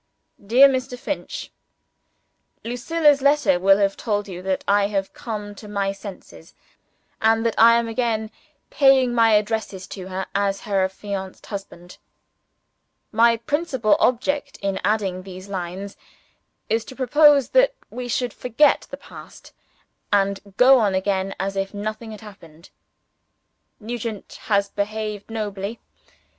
[0.43, 0.97] "DEAR MR.
[0.97, 1.51] FINCH,
[2.63, 6.55] "Lucilla's letter will have told you that I have come to my senses,
[7.21, 8.31] and that I am again
[8.71, 11.99] paying my addresses to her as her affianced husband.
[13.11, 15.97] My principal object in adding these lines
[16.67, 19.53] is to propose that we should forget the past,
[20.11, 22.71] and go on again as if nothing had happened.
[23.79, 25.79] "Nugent has behaved nobly.